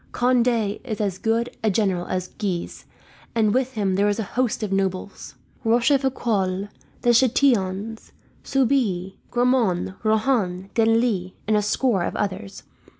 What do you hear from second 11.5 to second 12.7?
a score of others.